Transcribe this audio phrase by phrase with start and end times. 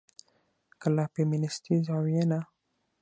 [0.81, 2.39] که له فيمنستي زاويې نه